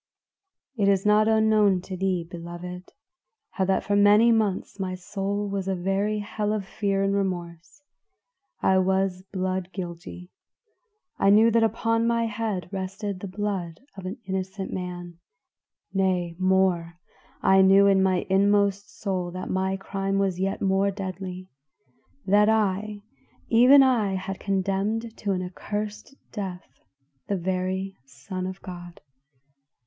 [0.77, 2.91] "It is not unknown to thee, beloved,
[3.51, 7.83] how that for many months my soul was a very hell of fear and remorse.
[8.63, 10.31] I was blood guilty;
[11.19, 15.19] I knew that upon my head rested the blood of an innocent man;
[15.93, 16.97] nay more,
[17.43, 21.47] I knew in my inmost soul that my crime was yet more deadly
[22.25, 23.03] that I,
[23.49, 26.67] even I, had condemned to an accursed death
[27.27, 28.99] the very Son of God.